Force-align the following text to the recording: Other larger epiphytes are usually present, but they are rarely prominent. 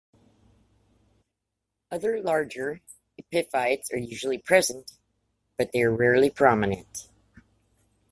Other 1.91 2.23
larger 2.23 2.81
epiphytes 3.19 3.93
are 3.93 3.99
usually 3.99 4.39
present, 4.39 4.93
but 5.59 5.73
they 5.73 5.83
are 5.83 5.95
rarely 5.95 6.31
prominent. 6.31 7.07